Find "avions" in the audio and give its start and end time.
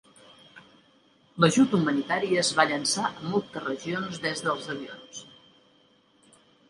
4.77-5.21